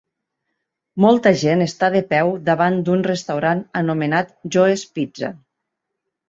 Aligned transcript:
Molta 1.03 1.33
gent 1.41 1.61
està 1.65 1.89
de 1.95 2.01
peu 2.13 2.31
davant 2.47 2.79
d'un 2.87 3.05
restaurant 3.09 3.61
anomenat 3.83 4.33
Joe's 4.57 4.87
Pizza. 4.97 5.33